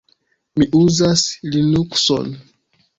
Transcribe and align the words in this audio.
Mi 0.61 0.69
uzas 0.79 1.27
Linukson. 1.53 2.37